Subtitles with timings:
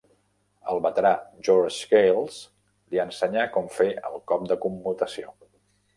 [0.71, 1.11] El veterà
[1.47, 2.39] George Scales
[2.95, 5.33] li ensenyà com fer el cop de commutació.